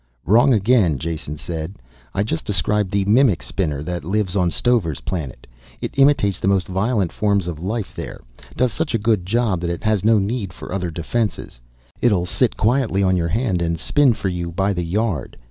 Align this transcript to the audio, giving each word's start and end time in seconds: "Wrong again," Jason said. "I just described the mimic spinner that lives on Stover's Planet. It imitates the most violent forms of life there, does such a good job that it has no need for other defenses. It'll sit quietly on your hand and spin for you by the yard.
"Wrong 0.25 0.51
again," 0.51 0.97
Jason 0.97 1.37
said. 1.37 1.75
"I 2.11 2.23
just 2.23 2.43
described 2.43 2.89
the 2.89 3.05
mimic 3.05 3.43
spinner 3.43 3.83
that 3.83 4.03
lives 4.03 4.35
on 4.35 4.49
Stover's 4.49 5.01
Planet. 5.01 5.45
It 5.79 5.95
imitates 5.99 6.39
the 6.39 6.47
most 6.47 6.67
violent 6.67 7.11
forms 7.11 7.47
of 7.47 7.59
life 7.61 7.95
there, 7.95 8.21
does 8.57 8.73
such 8.73 8.95
a 8.95 8.97
good 8.97 9.27
job 9.27 9.61
that 9.61 9.69
it 9.69 9.83
has 9.83 10.03
no 10.03 10.17
need 10.17 10.53
for 10.53 10.73
other 10.73 10.89
defenses. 10.89 11.59
It'll 12.01 12.25
sit 12.25 12.57
quietly 12.57 13.03
on 13.03 13.15
your 13.15 13.27
hand 13.27 13.61
and 13.61 13.77
spin 13.77 14.13
for 14.15 14.29
you 14.29 14.51
by 14.51 14.73
the 14.73 14.83
yard. 14.83 15.37